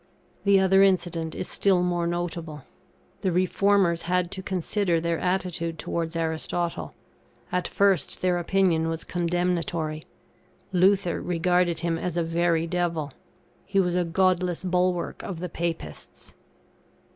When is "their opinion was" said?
8.23-9.03